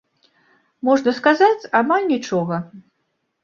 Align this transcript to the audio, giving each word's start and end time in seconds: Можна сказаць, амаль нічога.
Можна 0.89 1.11
сказаць, 1.19 1.69
амаль 1.83 2.11
нічога. 2.13 2.55